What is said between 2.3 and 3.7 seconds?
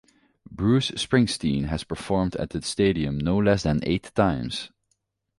at the stadium no less